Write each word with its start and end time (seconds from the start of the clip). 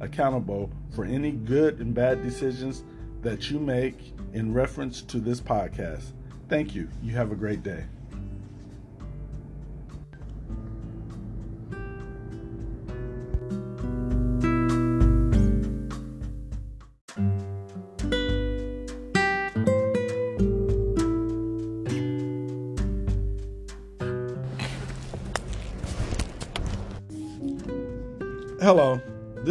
accountable 0.00 0.70
for 0.94 1.04
any 1.04 1.32
good 1.32 1.80
and 1.80 1.94
bad 1.94 2.22
decisions 2.22 2.84
that 3.22 3.50
you 3.50 3.58
make 3.58 4.12
in 4.34 4.52
reference 4.52 5.02
to 5.02 5.18
this 5.18 5.40
podcast. 5.40 6.12
Thank 6.48 6.74
you. 6.74 6.88
You 7.02 7.14
have 7.14 7.32
a 7.32 7.36
great 7.36 7.62
day. 7.62 7.84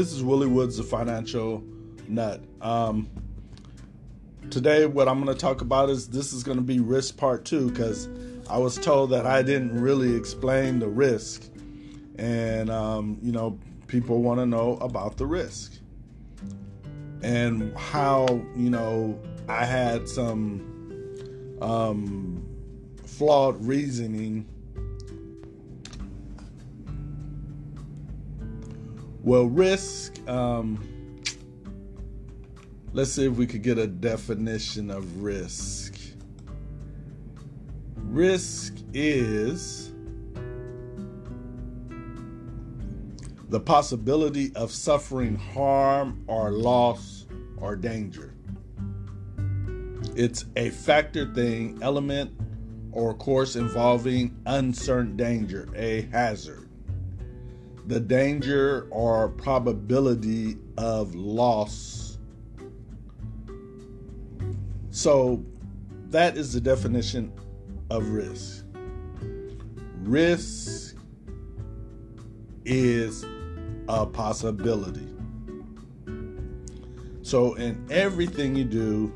This 0.05 0.13
is 0.13 0.23
Willie 0.23 0.45
Woods, 0.45 0.77
the 0.77 0.83
financial 0.83 1.63
nut. 2.07 2.39
Um, 2.61 3.09
today, 4.51 4.85
what 4.85 5.07
I'm 5.07 5.19
going 5.19 5.35
to 5.35 5.41
talk 5.41 5.61
about 5.61 5.89
is 5.89 6.07
this 6.09 6.31
is 6.31 6.43
going 6.43 6.59
to 6.59 6.63
be 6.63 6.79
risk 6.79 7.17
part 7.17 7.43
two 7.43 7.71
because 7.71 8.07
I 8.47 8.59
was 8.59 8.77
told 8.77 9.09
that 9.09 9.25
I 9.25 9.41
didn't 9.41 9.81
really 9.81 10.15
explain 10.15 10.77
the 10.77 10.87
risk, 10.87 11.49
and 12.19 12.69
um, 12.69 13.17
you 13.23 13.31
know, 13.31 13.57
people 13.87 14.21
want 14.21 14.39
to 14.39 14.45
know 14.45 14.77
about 14.77 15.17
the 15.17 15.25
risk 15.25 15.73
and 17.23 17.75
how 17.75 18.27
you 18.55 18.69
know 18.69 19.19
I 19.49 19.65
had 19.65 20.07
some 20.07 21.57
um, 21.63 22.45
flawed 23.07 23.59
reasoning 23.65 24.45
Well, 29.25 29.47
risk. 29.47 30.19
Um, 30.29 30.79
let's 32.93 33.11
see 33.11 33.25
if 33.25 33.33
we 33.33 33.47
could 33.47 33.63
get 33.63 33.79
a 33.79 33.87
definition 33.87 34.91
of 34.91 35.23
risk. 35.23 35.95
Risk 37.95 38.75
is 38.93 39.91
the 43.49 43.59
possibility 43.59 44.55
of 44.55 44.71
suffering 44.71 45.35
harm 45.35 46.23
or 46.27 46.51
loss 46.51 47.25
or 47.57 47.75
danger. 47.75 48.35
It's 50.15 50.45
a 50.55 50.69
factor 50.69 51.33
thing, 51.33 51.79
element, 51.81 52.31
or 52.91 53.15
course 53.15 53.55
involving 53.55 54.37
uncertain 54.45 55.17
danger, 55.17 55.67
a 55.75 56.01
hazard 56.11 56.64
the 57.87 57.99
danger 57.99 58.87
or 58.91 59.29
probability 59.29 60.57
of 60.77 61.13
loss. 61.13 62.17
So 64.89 65.43
that 66.09 66.37
is 66.37 66.53
the 66.53 66.61
definition 66.61 67.31
of 67.89 68.09
risk. 68.09 68.65
Risk 70.01 70.95
is 72.65 73.25
a 73.87 74.05
possibility. 74.05 75.07
So 77.21 77.55
in 77.55 77.85
everything 77.89 78.55
you 78.55 78.65
do, 78.65 79.13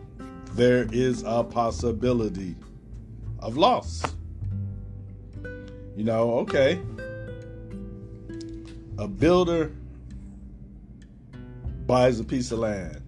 there 0.53 0.87
is 0.91 1.23
a 1.25 1.43
possibility 1.43 2.55
of 3.39 3.55
loss. 3.55 4.03
You 5.95 6.03
know, 6.03 6.39
okay, 6.39 6.79
a 8.99 9.07
builder 9.07 9.71
buys 11.85 12.19
a 12.19 12.23
piece 12.23 12.51
of 12.51 12.59
land. 12.59 13.01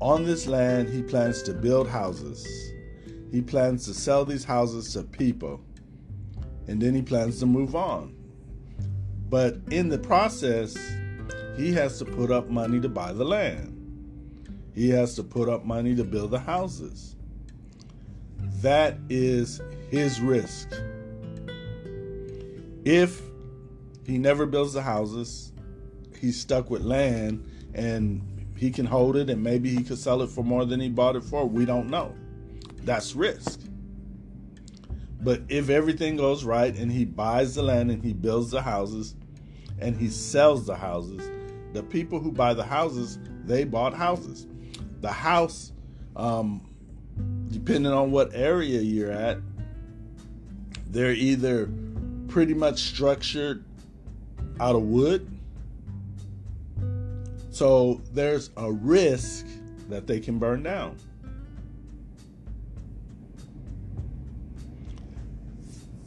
On 0.00 0.24
this 0.24 0.46
land, 0.46 0.88
he 0.88 1.02
plans 1.02 1.42
to 1.42 1.52
build 1.52 1.88
houses. 1.88 2.46
He 3.32 3.42
plans 3.42 3.84
to 3.86 3.94
sell 3.94 4.24
these 4.24 4.44
houses 4.44 4.92
to 4.92 5.02
people. 5.02 5.60
And 6.68 6.80
then 6.80 6.94
he 6.94 7.02
plans 7.02 7.40
to 7.40 7.46
move 7.46 7.74
on. 7.74 8.14
But 9.28 9.56
in 9.72 9.88
the 9.88 9.98
process, 9.98 10.76
he 11.56 11.72
has 11.72 11.98
to 11.98 12.04
put 12.04 12.30
up 12.30 12.48
money 12.48 12.80
to 12.80 12.88
buy 12.88 13.12
the 13.12 13.24
land. 13.24 13.72
He 14.76 14.90
has 14.90 15.16
to 15.16 15.24
put 15.24 15.48
up 15.48 15.64
money 15.64 15.96
to 15.96 16.04
build 16.04 16.30
the 16.30 16.38
houses. 16.38 17.16
That 18.62 18.96
is 19.08 19.60
his 19.90 20.20
risk. 20.20 20.68
If 22.84 23.33
he 24.04 24.18
never 24.18 24.46
builds 24.46 24.72
the 24.72 24.82
houses. 24.82 25.52
He's 26.18 26.40
stuck 26.40 26.70
with 26.70 26.82
land 26.82 27.46
and 27.74 28.22
he 28.56 28.70
can 28.70 28.86
hold 28.86 29.16
it 29.16 29.30
and 29.30 29.42
maybe 29.42 29.74
he 29.74 29.82
could 29.82 29.98
sell 29.98 30.22
it 30.22 30.30
for 30.30 30.44
more 30.44 30.64
than 30.64 30.80
he 30.80 30.88
bought 30.88 31.16
it 31.16 31.24
for. 31.24 31.46
We 31.46 31.64
don't 31.64 31.88
know. 31.88 32.14
That's 32.82 33.14
risk. 33.14 33.60
But 35.20 35.42
if 35.48 35.70
everything 35.70 36.16
goes 36.16 36.44
right 36.44 36.76
and 36.76 36.92
he 36.92 37.04
buys 37.04 37.54
the 37.54 37.62
land 37.62 37.90
and 37.90 38.04
he 38.04 38.12
builds 38.12 38.50
the 38.50 38.60
houses 38.60 39.16
and 39.78 39.96
he 39.96 40.08
sells 40.08 40.66
the 40.66 40.76
houses, 40.76 41.30
the 41.72 41.82
people 41.82 42.20
who 42.20 42.30
buy 42.30 42.54
the 42.54 42.64
houses, 42.64 43.18
they 43.44 43.64
bought 43.64 43.94
houses. 43.94 44.46
The 45.00 45.10
house, 45.10 45.72
um, 46.14 46.68
depending 47.48 47.92
on 47.92 48.10
what 48.10 48.30
area 48.34 48.80
you're 48.80 49.10
at, 49.10 49.38
they're 50.88 51.12
either 51.12 51.70
pretty 52.28 52.54
much 52.54 52.80
structured 52.80 53.64
out 54.60 54.76
of 54.76 54.82
wood. 54.82 55.30
So 57.50 58.00
there's 58.12 58.50
a 58.56 58.70
risk 58.70 59.46
that 59.88 60.06
they 60.06 60.20
can 60.20 60.38
burn 60.38 60.62
down. 60.62 60.96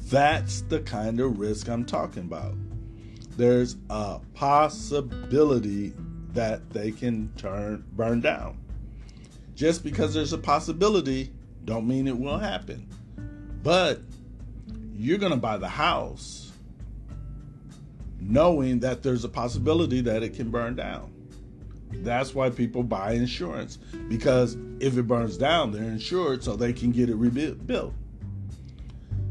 That's 0.10 0.62
the 0.62 0.80
kind 0.80 1.20
of 1.20 1.40
risk 1.40 1.68
I'm 1.68 1.86
talking 1.86 2.24
about. 2.24 2.56
There's 3.36 3.76
a 3.90 4.20
possibility 4.34 5.94
that 6.34 6.70
they 6.72 6.92
can 6.92 7.32
turn 7.38 7.84
burn 7.94 8.22
down. 8.22 8.58
Just 9.56 9.84
because 9.84 10.14
there's 10.14 10.34
a 10.34 10.38
possibility 10.38 11.32
don't 11.66 11.88
mean 11.88 12.08
it 12.08 12.18
will 12.18 12.38
happen. 12.38 12.88
But 13.64 14.02
you're 14.94 15.18
going 15.18 15.34
to 15.34 15.38
buy 15.38 15.58
the 15.58 15.68
house 15.68 16.47
knowing 18.20 18.80
that 18.80 19.04
there's 19.04 19.24
a 19.24 19.30
possibility 19.30 20.02
that 20.02 20.24
it 20.24 20.34
can 20.34 20.50
burn 20.50 20.76
down. 20.76 21.14
That's 21.92 22.36
why 22.36 22.50
people 22.50 22.84
buy 22.84 23.14
insurance 23.14 23.78
because 24.10 24.58
if 24.80 24.98
it 24.98 25.04
burns 25.04 25.38
down, 25.38 25.72
they're 25.72 25.84
insured 25.84 26.44
so 26.44 26.56
they 26.56 26.74
can 26.74 26.92
get 26.92 27.10
it 27.10 27.16
rebuilt. 27.16 27.94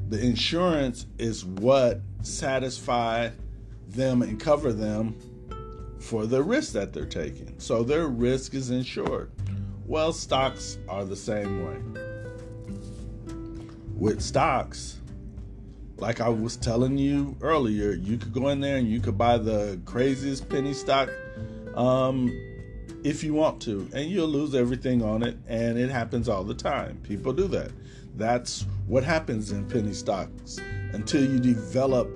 The 0.08 0.20
insurance 0.20 1.06
is 1.18 1.44
what 1.44 2.00
satisfy 2.22 3.30
them 3.88 4.22
and 4.22 4.38
cover 4.40 4.72
them 4.72 5.16
for 5.98 6.26
the 6.26 6.42
risk 6.42 6.72
that 6.72 6.92
they're 6.92 7.04
taking. 7.04 7.54
So 7.58 7.82
their 7.82 8.06
risk 8.06 8.54
is 8.54 8.70
insured. 8.70 9.30
Well, 9.86 10.12
stocks 10.12 10.78
are 10.88 11.04
the 11.04 11.16
same 11.16 11.64
way. 11.64 12.02
With 13.96 14.20
stocks, 14.20 14.98
like 15.98 16.20
I 16.20 16.28
was 16.28 16.56
telling 16.56 16.98
you 16.98 17.37
earlier, 17.40 17.93
you 17.93 18.19
could 18.19 18.32
go 18.32 18.48
in 18.48 18.60
there 18.60 18.76
and 18.76 18.88
you 18.88 19.00
could 19.00 19.16
buy 19.16 19.38
the 19.38 19.81
craziest 19.84 20.48
penny 20.48 20.75
stock 20.75 21.08
um, 21.75 22.28
if 23.02 23.25
you 23.25 23.32
want 23.34 23.62
to, 23.62 23.88
and 23.94 24.10
you'll 24.10 24.28
lose 24.28 24.54
everything 24.54 25.02
on 25.02 25.22
it. 25.22 25.37
And 25.48 25.78
it 25.78 25.90
happens 25.90 26.28
all 26.28 26.44
the 26.44 26.54
time. 26.54 26.98
People 27.02 27.32
do 27.32 27.48
that. 27.48 27.70
That's 28.16 28.66
what 28.87 29.04
happens 29.04 29.52
in 29.52 29.69
penny 29.69 29.93
stocks 29.93 30.58
until 30.93 31.22
you 31.22 31.38
develop 31.38 32.08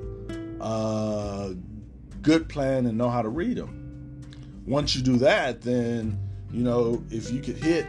a 0.61 1.55
good 2.23 2.49
plan 2.49 2.87
and 2.87 2.99
know 2.99 3.09
how 3.09 3.23
to 3.23 3.29
read 3.29 3.57
them. 3.57 4.23
Once 4.67 4.95
you 4.95 5.03
do 5.03 5.17
that, 5.19 5.63
then 5.63 6.19
you 6.51 6.63
know 6.63 7.03
if 7.11 7.31
you 7.33 7.41
could 7.41 7.57
hit 7.57 7.87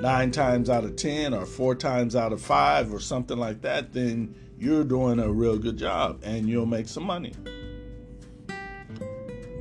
nine 0.00 0.30
times 0.30 0.70
out 0.70 0.84
of 0.84 0.96
ten 0.96 1.34
or 1.34 1.46
four 1.46 1.74
times 1.74 2.14
out 2.14 2.32
of 2.32 2.40
five 2.40 2.92
or 2.92 3.00
something 3.00 3.38
like 3.38 3.62
that, 3.62 3.92
then 3.92 4.34
you're 4.58 4.84
doing 4.84 5.18
a 5.18 5.30
real 5.30 5.58
good 5.58 5.76
job 5.76 6.20
and 6.22 6.48
you'll 6.48 6.66
make 6.66 6.88
some 6.88 7.04
money. 7.04 7.32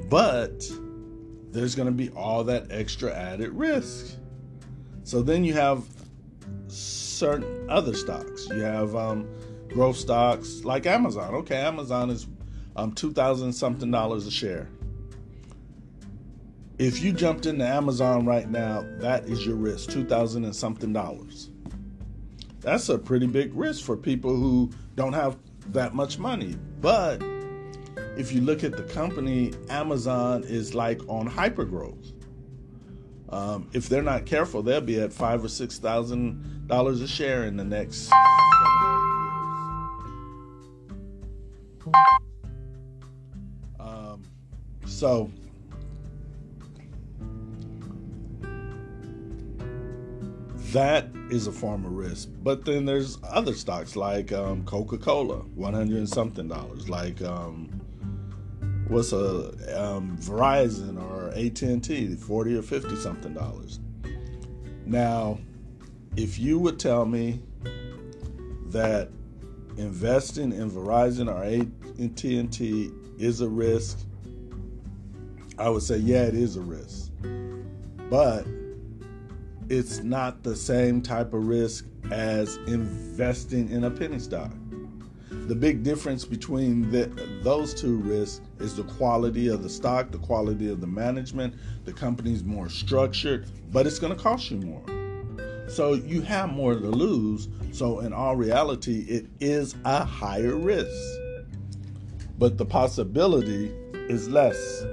but 0.10 0.68
there's 1.52 1.76
going 1.76 1.88
to 1.88 1.94
be 1.94 2.10
all 2.10 2.44
that 2.44 2.68
extra 2.72 3.14
added 3.14 3.50
risk. 3.52 4.18
So 5.04 5.22
then 5.22 5.44
you 5.44 5.54
have 5.54 5.84
certain 6.68 7.70
other 7.70 7.94
stocks. 7.94 8.48
You 8.50 8.62
have 8.62 8.96
um, 8.96 9.28
growth 9.70 9.98
stocks 9.98 10.64
like 10.64 10.86
Amazon. 10.86 11.36
Okay, 11.36 11.58
Amazon 11.58 12.10
is 12.10 12.28
um, 12.76 12.92
two 12.94 13.12
thousand 13.14 13.54
something 13.54 13.92
dollars 13.92 14.28
a 14.28 14.32
share. 14.32 14.68
If 16.80 17.04
you 17.04 17.12
jumped 17.12 17.46
into 17.46 17.68
Amazon 17.68 18.26
right 18.26 18.50
now, 18.50 18.86
that 19.00 19.26
is 19.26 19.46
your 19.46 19.58
risk, 19.58 19.90
two 19.90 20.06
thousand 20.06 20.46
and 20.46 20.56
something 20.56 20.94
dollars. 20.94 21.50
That's 22.62 22.88
a 22.88 22.98
pretty 22.98 23.28
big 23.28 23.54
risk 23.54 23.84
for 23.84 23.98
people 23.98 24.34
who 24.34 24.72
don't 24.96 25.12
have 25.12 25.36
that 25.74 25.94
much 25.94 26.18
money. 26.18 26.56
But 26.80 27.22
if 28.18 28.32
you 28.32 28.40
look 28.40 28.64
at 28.64 28.78
the 28.78 28.84
company, 28.84 29.52
Amazon 29.70 30.46
is 30.46 30.74
like 30.74 31.02
on 31.10 31.28
hyper 31.28 31.66
growth. 31.66 32.14
Um, 33.28 33.70
if 33.74 33.90
they're 33.90 34.02
not 34.02 34.26
careful, 34.26 34.64
they'll 34.64 34.80
be 34.80 35.02
at 35.02 35.12
five 35.12 35.44
or 35.44 35.50
six 35.50 35.80
thousand 35.80 36.66
dollars 36.68 37.02
a 37.02 37.08
share 37.10 37.44
in 37.44 37.58
the 37.58 37.66
next. 37.66 38.10
Um, 43.82 44.24
so 44.86 45.30
that 50.74 51.08
is 51.30 51.48
a 51.48 51.52
form 51.52 51.86
of 51.86 51.94
risk. 51.94 52.30
But 52.44 52.66
then 52.66 52.86
there's 52.86 53.18
other 53.24 53.54
stocks 53.54 53.96
like 53.96 54.32
um, 54.32 54.64
Coca 54.66 54.98
Cola, 54.98 55.38
one 55.56 55.74
hundred 55.74 55.98
and 55.98 56.10
something 56.10 56.48
dollars. 56.48 56.90
Like 56.90 57.22
um, 57.22 57.70
what's 58.88 59.12
a 59.12 59.50
um, 59.82 60.18
Verizon 60.18 61.02
or 61.02 61.30
AT 61.30 61.62
and 61.62 61.84
T, 61.84 62.16
forty 62.16 62.56
or 62.56 62.62
fifty 62.62 62.96
something 62.96 63.34
dollars. 63.34 63.80
Now, 64.86 65.40
if 66.16 66.40
you 66.40 66.60
would 66.60 66.80
tell 66.80 67.06
me 67.06 67.42
that 68.68 69.10
investing 69.78 70.52
in 70.52 70.70
Verizon 70.70 71.34
or 71.34 71.44
AT 71.44 72.24
and 72.24 72.52
T 72.52 72.92
is 73.18 73.42
a 73.42 73.50
risk, 73.50 74.00
I 75.58 75.70
would 75.70 75.84
say 75.84 75.98
yeah, 75.98 76.24
it 76.24 76.36
is 76.36 76.58
a 76.58 76.62
risk. 76.62 77.12
But 78.10 78.46
it's 79.70 80.04
not 80.04 80.44
the 80.44 80.56
same 80.56 81.02
type 81.02 81.34
of 81.34 81.48
risk 81.48 81.86
as 82.12 82.58
investing 82.68 83.70
in 83.70 83.84
a 83.84 83.92
penny 83.92 84.20
stock. 84.20 84.52
The 85.30 85.56
big 85.56 85.84
difference 85.84 86.26
between 86.26 86.92
the, 86.92 87.06
those 87.44 87.74
two 87.74 87.98
risks 87.98 88.42
is 88.60 88.76
the 88.76 88.84
quality 88.84 89.48
of 89.48 89.62
the 89.62 89.70
stock, 89.70 90.12
the 90.12 90.18
quality 90.18 90.72
of 90.72 90.82
the 90.82 90.88
management. 90.88 91.54
The 91.86 91.94
company's 91.94 92.44
more 92.44 92.70
structured, 92.70 93.50
but 93.72 93.86
it's 93.86 94.00
going 94.00 94.16
to 94.16 94.22
cost 94.22 94.50
you 94.50 94.58
more. 94.58 94.84
So 95.70 95.94
you 95.94 96.22
have 96.22 96.52
more 96.52 96.74
to 96.74 96.90
lose. 96.90 97.48
So, 97.72 98.00
in 98.00 98.12
all 98.12 98.36
reality, 98.36 99.02
it 99.02 99.28
is 99.40 99.76
a 99.86 100.04
higher 100.04 100.56
risk, 100.56 101.20
but 102.40 102.58
the 102.58 102.66
possibility 102.66 103.72
is 103.94 104.28
less. 104.28 104.84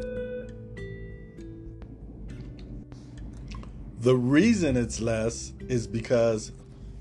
The 4.07 4.15
reason 4.15 4.77
it's 4.77 5.01
less 5.01 5.53
is 5.69 5.89
because 5.89 6.53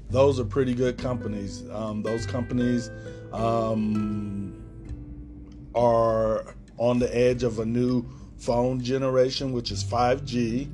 those 0.10 0.40
are 0.40 0.44
pretty 0.44 0.74
good 0.74 0.98
companies. 0.98 1.64
Um, 1.70 2.02
those 2.02 2.26
companies 2.26 2.90
um, 3.32 4.60
are 5.76 6.56
on 6.80 6.98
the 6.98 7.16
edge 7.16 7.44
of 7.44 7.60
a 7.60 7.66
new 7.66 8.08
phone 8.38 8.82
generation, 8.82 9.52
which 9.52 9.70
is 9.70 9.84
5G. 9.84 10.68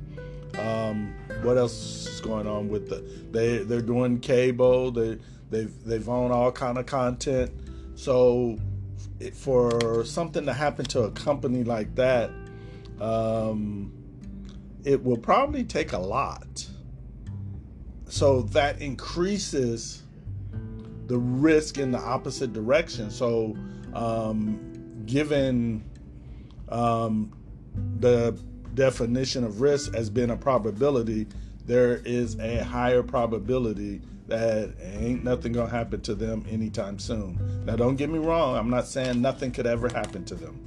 Um, 0.58 1.14
what 1.42 1.58
else 1.58 2.06
is 2.06 2.22
going 2.22 2.46
on 2.46 2.70
with 2.70 2.88
the? 2.88 3.04
They 3.30 3.58
they're 3.58 3.82
doing 3.82 4.18
cable. 4.18 4.90
They 4.90 5.18
they've 5.50 5.84
they've 5.84 6.08
owned 6.08 6.32
all 6.32 6.50
kind 6.50 6.78
of 6.78 6.86
content. 6.86 7.50
So 7.94 8.58
for 9.34 10.02
something 10.06 10.46
to 10.46 10.54
happen 10.54 10.86
to 10.86 11.02
a 11.02 11.10
company 11.10 11.62
like 11.62 11.94
that, 11.96 12.30
um, 13.02 13.92
it 14.84 15.02
will 15.02 15.16
probably 15.16 15.64
take 15.64 15.92
a 15.92 15.98
lot. 15.98 16.66
So 18.06 18.42
that 18.42 18.80
increases 18.80 20.02
the 21.06 21.18
risk 21.18 21.78
in 21.78 21.92
the 21.92 21.98
opposite 21.98 22.52
direction. 22.52 23.10
So, 23.10 23.56
um, 23.94 25.02
given 25.06 25.84
um, 26.68 27.32
the 28.00 28.38
definition 28.74 29.44
of 29.44 29.60
risk 29.60 29.94
as 29.94 30.10
being 30.10 30.30
a 30.30 30.36
probability, 30.36 31.26
there 31.66 32.02
is 32.04 32.38
a 32.38 32.64
higher 32.64 33.02
probability 33.02 34.00
that 34.28 34.74
ain't 34.80 35.24
nothing 35.24 35.52
gonna 35.52 35.70
happen 35.70 36.00
to 36.02 36.14
them 36.14 36.44
anytime 36.48 36.98
soon. 36.98 37.64
Now, 37.64 37.76
don't 37.76 37.96
get 37.96 38.08
me 38.08 38.18
wrong, 38.18 38.56
I'm 38.56 38.70
not 38.70 38.86
saying 38.86 39.20
nothing 39.20 39.50
could 39.50 39.66
ever 39.66 39.88
happen 39.88 40.24
to 40.26 40.34
them 40.34 40.58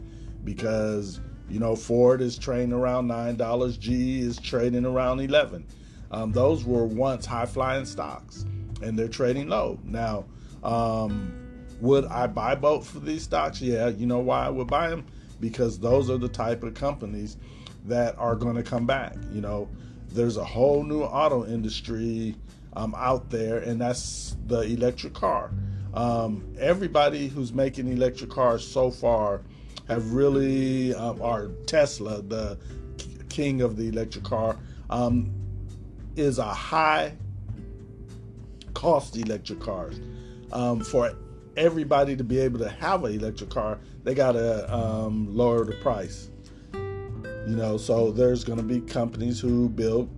because 0.43 1.19
you 1.49 1.59
know, 1.59 1.75
Ford 1.75 2.21
is 2.21 2.37
trading 2.37 2.73
around 2.73 3.07
nine 3.07 3.35
dollars. 3.35 3.77
GE 3.77 3.89
is 3.89 4.37
trading 4.37 4.85
around 4.85 5.19
eleven. 5.19 5.65
Um, 6.11 6.31
those 6.31 6.63
were 6.63 6.85
once 6.85 7.25
high 7.25 7.45
flying 7.45 7.85
stocks, 7.85 8.45
and 8.81 8.97
they're 8.97 9.07
trading 9.07 9.47
low 9.49 9.79
now. 9.83 10.25
Um, 10.63 11.33
would 11.81 12.05
I 12.05 12.27
buy 12.27 12.55
both 12.55 12.89
for 12.89 12.99
these 12.99 13.23
stocks? 13.23 13.61
Yeah, 13.61 13.89
you 13.89 14.05
know 14.05 14.19
why 14.19 14.45
I 14.45 14.49
would 14.49 14.67
buy 14.67 14.89
them 14.89 15.05
because 15.39 15.79
those 15.79 16.09
are 16.09 16.17
the 16.17 16.29
type 16.29 16.63
of 16.63 16.73
companies 16.73 17.37
that 17.85 18.17
are 18.17 18.35
going 18.35 18.55
to 18.55 18.63
come 18.63 18.85
back. 18.85 19.15
You 19.31 19.41
know, 19.41 19.69
there's 20.09 20.37
a 20.37 20.43
whole 20.43 20.83
new 20.83 21.03
auto 21.03 21.45
industry 21.45 22.35
um, 22.73 22.95
out 22.97 23.29
there, 23.29 23.57
and 23.57 23.79
that's 23.79 24.35
the 24.47 24.61
electric 24.61 25.13
car. 25.13 25.51
Um, 25.93 26.55
everybody 26.59 27.27
who's 27.27 27.53
making 27.53 27.87
electric 27.87 28.29
cars 28.29 28.67
so 28.67 28.91
far 28.91 29.41
have 29.87 30.13
really, 30.13 30.93
um, 30.93 31.55
Tesla, 31.65 32.21
the 32.21 32.57
king 33.29 33.61
of 33.61 33.77
the 33.77 33.87
electric 33.87 34.23
car, 34.23 34.57
um, 34.89 35.33
is 36.15 36.37
a 36.37 36.45
high 36.45 37.13
cost 38.73 39.17
electric 39.17 39.59
cars. 39.59 39.99
Um, 40.51 40.81
for 40.81 41.13
everybody 41.57 42.15
to 42.15 42.23
be 42.23 42.39
able 42.39 42.59
to 42.59 42.69
have 42.69 43.03
an 43.03 43.13
electric 43.13 43.49
car, 43.49 43.79
they 44.03 44.13
got 44.13 44.33
to 44.33 44.73
um, 44.73 45.35
lower 45.35 45.65
the 45.65 45.73
price. 45.73 46.29
You 46.73 47.55
know, 47.55 47.77
so 47.77 48.11
there's 48.11 48.43
going 48.43 48.57
to 48.57 48.63
be 48.63 48.81
companies 48.81 49.39
who 49.39 49.69
build 49.69 50.09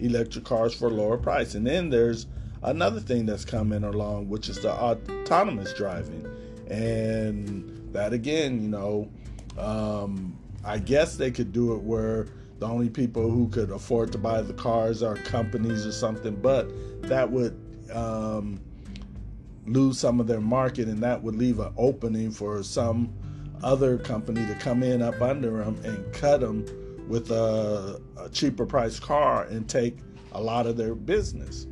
electric 0.00 0.44
cars 0.44 0.74
for 0.74 0.90
lower 0.90 1.16
price. 1.16 1.54
And 1.54 1.66
then 1.66 1.88
there's 1.88 2.26
another 2.62 3.00
thing 3.00 3.26
that's 3.26 3.44
coming 3.44 3.84
along, 3.84 4.28
which 4.28 4.48
is 4.48 4.60
the 4.60 4.72
autonomous 4.72 5.72
driving. 5.72 6.26
And 6.68 7.83
that 7.94 8.12
again, 8.12 8.60
you 8.60 8.68
know, 8.68 9.08
um, 9.56 10.36
I 10.64 10.78
guess 10.78 11.16
they 11.16 11.30
could 11.30 11.52
do 11.52 11.74
it 11.74 11.82
where 11.82 12.26
the 12.58 12.66
only 12.66 12.90
people 12.90 13.30
who 13.30 13.48
could 13.48 13.70
afford 13.70 14.12
to 14.12 14.18
buy 14.18 14.42
the 14.42 14.52
cars 14.52 15.02
are 15.02 15.16
companies 15.16 15.86
or 15.86 15.92
something, 15.92 16.34
but 16.36 16.68
that 17.02 17.30
would 17.30 17.58
um, 17.92 18.60
lose 19.66 19.98
some 19.98 20.20
of 20.20 20.26
their 20.26 20.40
market 20.40 20.88
and 20.88 21.02
that 21.02 21.22
would 21.22 21.36
leave 21.36 21.60
an 21.60 21.72
opening 21.76 22.30
for 22.30 22.62
some 22.62 23.12
other 23.62 23.96
company 23.96 24.44
to 24.46 24.54
come 24.56 24.82
in 24.82 25.00
up 25.00 25.20
under 25.22 25.64
them 25.64 25.80
and 25.84 26.12
cut 26.12 26.40
them 26.40 26.66
with 27.08 27.30
a, 27.30 28.00
a 28.18 28.28
cheaper 28.30 28.66
price 28.66 28.98
car 28.98 29.44
and 29.44 29.68
take 29.68 29.98
a 30.32 30.40
lot 30.40 30.66
of 30.66 30.76
their 30.76 30.94
business. 30.94 31.66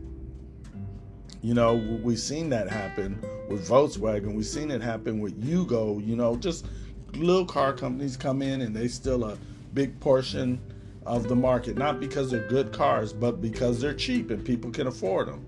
You 1.43 1.55
know, 1.55 1.75
we've 1.75 2.21
seen 2.21 2.49
that 2.51 2.69
happen 2.69 3.21
with 3.49 3.69
Volkswagen. 3.69 4.35
We've 4.35 4.47
seen 4.47 4.71
it 4.71 4.81
happen 4.81 5.19
with 5.19 5.43
Yugo. 5.43 6.07
You 6.07 6.15
know, 6.15 6.37
just 6.37 6.67
little 7.15 7.45
car 7.45 7.73
companies 7.73 8.17
come 8.17 8.43
in 8.43 8.61
and 8.61 8.75
they 8.75 8.87
steal 8.87 9.25
a 9.25 9.37
big 9.75 9.99
portion 9.99 10.61
of 11.05 11.29
the 11.29 11.35
market, 11.35 11.77
not 11.77 11.99
because 11.99 12.31
they're 12.31 12.47
good 12.47 12.73
cars, 12.73 13.13
but 13.13 13.43
because 13.43 13.81
they're 13.81 13.93
cheap 13.93 14.31
and 14.31 14.45
people 14.45 14.71
can 14.71 14.87
afford 14.87 15.27
them. 15.27 15.45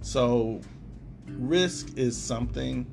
So, 0.00 0.62
risk 1.26 1.98
is 1.98 2.16
something 2.16 2.86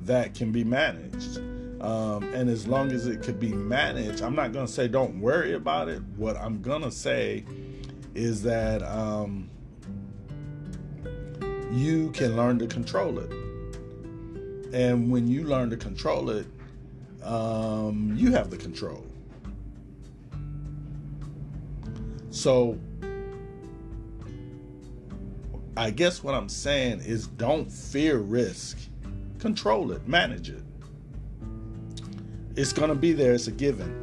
that 0.00 0.34
can 0.34 0.52
be 0.52 0.64
managed. 0.64 1.38
Um, 1.80 2.24
and 2.34 2.50
as 2.50 2.66
long 2.66 2.92
as 2.92 3.06
it 3.06 3.22
could 3.22 3.40
be 3.40 3.54
managed, 3.54 4.20
I'm 4.20 4.34
not 4.34 4.52
going 4.52 4.66
to 4.66 4.72
say 4.72 4.86
don't 4.86 5.18
worry 5.18 5.54
about 5.54 5.88
it. 5.88 6.02
What 6.16 6.36
I'm 6.36 6.60
going 6.60 6.82
to 6.82 6.90
say 6.90 7.46
is 8.14 8.42
that 8.42 8.82
um, 8.82 9.48
you 11.70 12.10
can 12.12 12.36
learn 12.36 12.58
to 12.58 12.66
control 12.66 13.18
it. 13.18 13.30
And 14.72 15.10
when 15.10 15.28
you 15.28 15.44
learn 15.44 15.70
to 15.70 15.76
control 15.76 16.30
it, 16.30 16.46
um, 17.22 18.14
you 18.16 18.32
have 18.32 18.50
the 18.50 18.56
control. 18.56 19.04
So, 22.30 22.78
I 25.76 25.90
guess 25.90 26.22
what 26.22 26.34
I'm 26.34 26.48
saying 26.48 27.00
is 27.00 27.26
don't 27.26 27.70
fear 27.70 28.18
risk, 28.18 28.78
control 29.38 29.92
it, 29.92 30.06
manage 30.06 30.50
it. 30.50 30.62
It's 32.56 32.72
going 32.72 32.88
to 32.88 32.94
be 32.94 33.12
there, 33.12 33.34
it's 33.34 33.46
a 33.46 33.52
given. 33.52 33.96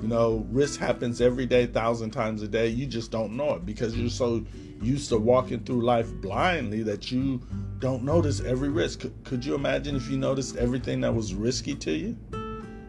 You 0.00 0.08
know, 0.08 0.46
risk 0.50 0.78
happens 0.78 1.20
every 1.20 1.46
day, 1.46 1.66
thousand 1.66 2.10
times 2.10 2.42
a 2.42 2.48
day. 2.48 2.68
You 2.68 2.86
just 2.86 3.10
don't 3.10 3.36
know 3.36 3.54
it 3.54 3.66
because 3.66 3.96
you're 3.96 4.10
so 4.10 4.44
used 4.80 5.08
to 5.08 5.18
walking 5.18 5.60
through 5.60 5.82
life 5.82 6.12
blindly 6.14 6.82
that 6.84 7.10
you 7.10 7.40
don't 7.78 8.02
notice 8.02 8.40
every 8.40 8.68
risk. 8.68 9.00
Could, 9.00 9.24
could 9.24 9.44
you 9.44 9.54
imagine 9.54 9.96
if 9.96 10.08
you 10.10 10.16
noticed 10.16 10.56
everything 10.56 11.00
that 11.02 11.14
was 11.14 11.34
risky 11.34 11.74
to 11.76 11.92
you? 11.92 12.16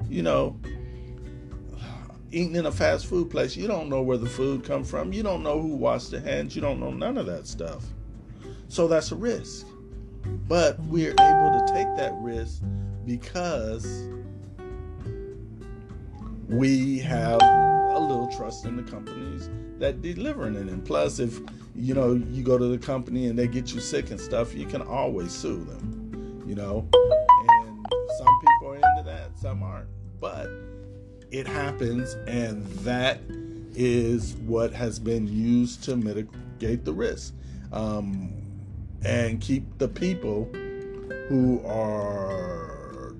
You 0.08 0.24
know, 0.24 0.60
eating 2.32 2.56
in 2.56 2.66
a 2.66 2.72
fast 2.72 3.06
food 3.06 3.30
place, 3.30 3.56
you 3.56 3.68
don't 3.68 3.90
know 3.90 4.02
where 4.02 4.18
the 4.18 4.30
food 4.30 4.64
come 4.64 4.84
from. 4.84 5.14
You 5.14 5.24
don't 5.24 5.44
know 5.44 5.62
who 5.62 5.76
washed 5.76 6.12
the 6.12 6.20
hands. 6.20 6.56
You 6.56 6.62
don't 6.62 6.80
know 6.80 6.92
none 6.92 7.18
of 7.18 7.26
that 7.28 7.48
stuff. 7.48 7.84
So 8.68 8.88
that's 8.88 9.12
a 9.12 9.16
risk. 9.16 9.68
But 10.48 10.80
we're 10.82 11.12
able 11.12 11.66
to 11.66 11.74
take 11.74 11.88
that 11.98 12.14
risk 12.22 12.62
because 13.06 14.10
we 16.48 17.00
have 17.00 17.40
a 17.90 18.00
little 18.00 18.28
trust 18.28 18.66
in 18.66 18.76
the 18.76 18.84
companies 18.84 19.50
that 19.80 20.02
delivering 20.02 20.56
it. 20.56 20.68
And 20.68 20.84
plus, 20.86 21.20
if 21.20 21.40
you 21.76 21.94
know 21.94 22.14
you 22.14 22.44
go 22.44 22.58
to 22.58 22.68
the 22.68 22.78
company 22.78 23.28
and 23.28 23.38
they 23.38 23.48
get 23.48 23.74
you 23.74 23.80
sick 23.80 24.12
and 24.12 24.20
stuff, 24.20 24.54
you 24.54 24.66
can 24.66 24.82
always 24.82 25.32
sue 25.32 25.64
them. 25.64 26.44
You 26.46 26.56
know, 26.56 26.88
and 26.94 27.88
some 28.18 28.40
people 28.42 28.70
are 28.70 28.76
into 28.76 29.04
that, 29.06 29.38
some 29.38 29.64
aren't. 29.64 29.88
But 30.20 30.50
it 31.32 31.48
happens, 31.48 32.14
and 32.28 32.66
that 32.84 33.20
is 33.76 34.36
what 34.36 34.74
has 34.74 35.00
been 35.00 35.28
used 35.28 35.84
to 35.84 35.96
mitigate 35.96 36.84
the 36.84 36.94
risk 36.94 37.34
um, 37.72 38.34
and 39.04 39.40
keep 39.40 39.78
the 39.78 39.88
people 39.88 40.50
who 41.30 41.62
are 41.66 43.14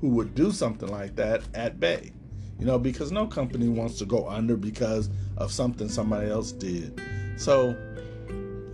who 0.00 0.08
would 0.08 0.34
do 0.34 0.52
something 0.52 0.88
like 0.88 1.16
that 1.16 1.42
at 1.54 1.80
bay. 1.80 2.12
You 2.58 2.66
know, 2.66 2.78
because 2.78 3.12
no 3.12 3.26
company 3.26 3.68
wants 3.68 3.98
to 3.98 4.06
go 4.06 4.28
under 4.28 4.56
because 4.56 5.10
of 5.36 5.52
something 5.52 5.88
somebody 5.88 6.30
else 6.30 6.52
did. 6.52 7.00
So, 7.36 7.76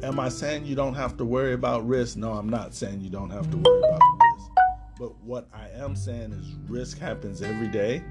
am 0.03 0.21
I 0.21 0.29
saying 0.29 0.67
you 0.67 0.77
don't 0.77 0.95
have 0.95 1.17
to 1.17 1.25
worry 1.25 1.55
about 1.55 1.87
risk? 1.87 2.17
No, 2.17 2.33
I'm 2.33 2.49
not 2.49 2.75
saying 2.75 3.01
you 3.01 3.11
don't 3.11 3.31
have 3.31 3.51
to 3.51 3.57
worry 3.57 3.79
about 3.79 4.01
risk. 4.35 4.51
But 4.99 5.21
what 5.23 5.49
I 5.53 5.69
am 5.75 5.97
saying 5.97 6.33
is 6.33 6.55
risk 6.69 6.99
happens 6.99 7.43
every 7.43 7.69
day. 7.69 8.05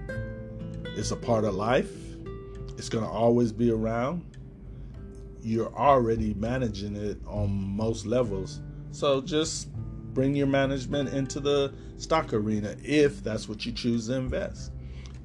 It's 0.98 1.12
a 1.12 1.16
part 1.16 1.46
of 1.46 1.56
life. 1.56 1.92
It's 2.78 2.90
going 2.90 3.06
to 3.06 3.10
always 3.10 3.54
be 3.54 3.72
around. 3.72 4.26
You're 5.42 5.74
already 5.74 6.34
managing 6.34 6.96
it 6.96 7.18
on 7.26 7.52
most 7.52 8.06
levels. 8.06 8.60
So 8.92 9.22
just 9.22 9.70
bring 10.14 10.36
your 10.36 10.48
management 10.48 11.14
into 11.14 11.40
the 11.40 11.74
stock 11.98 12.34
arena 12.34 12.76
if 12.84 13.24
that's 13.24 13.48
what 13.48 13.66
you 13.66 13.72
choose 13.72 14.08
to 14.08 14.16
invest. 14.16 14.72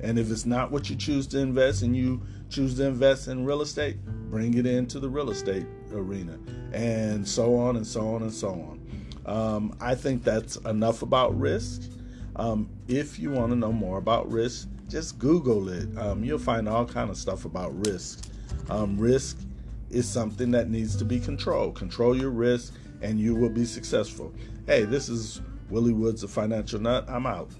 And 0.01 0.19
if 0.19 0.31
it's 0.31 0.47
not 0.47 0.71
what 0.71 0.91
you 0.91 0.97
choose 0.97 1.27
to 1.29 1.39
invest 1.39 1.83
and 1.83 1.97
you 1.97 2.23
choose 2.51 2.77
to 2.77 2.87
invest 2.87 3.29
in 3.29 3.45
real 3.45 3.63
estate, 3.63 3.97
bring 4.31 4.55
it 4.55 4.67
into 4.67 5.01
the 5.01 5.09
real 5.09 5.31
estate 5.31 5.67
arena 5.93 6.39
and 6.73 7.27
so 7.27 7.57
on 7.57 7.77
and 7.77 7.87
so 7.87 8.15
on 8.15 8.23
and 8.23 8.33
so 8.33 8.51
on. 8.51 8.81
Um, 9.27 9.77
I 9.81 9.95
think 9.95 10.23
that's 10.23 10.57
enough 10.57 11.03
about 11.03 11.39
risk. 11.39 11.83
Um, 12.37 12.69
if 12.87 13.19
you 13.19 13.31
want 13.31 13.51
to 13.51 13.57
know 13.57 13.73
more 13.73 13.99
about 13.99 14.31
risk, 14.31 14.69
just 14.89 15.19
Google 15.19 15.69
it. 15.69 15.89
Um, 15.99 16.23
you'll 16.23 16.39
find 16.39 16.69
all 16.69 16.85
kind 16.85 17.11
of 17.11 17.17
stuff 17.17 17.45
about 17.45 17.75
risk. 17.87 18.31
Um, 18.69 18.97
risk 18.99 19.39
is 19.91 20.09
something 20.09 20.51
that 20.53 20.71
needs 20.71 20.97
to 20.97 21.05
be 21.05 21.19
controlled. 21.19 21.75
Control 21.75 22.17
your 22.17 22.31
risk, 22.31 22.75
and 23.03 23.19
you 23.19 23.35
will 23.35 23.51
be 23.51 23.65
successful. 23.65 24.33
Hey, 24.67 24.85
this 24.85 25.09
is 25.09 25.41
Willie 25.71 25.93
Woods, 25.93 26.21
the 26.21 26.29
Financial 26.29 26.81
Nut. 26.81 27.05
I'm 27.09 27.27
out. 27.27 27.51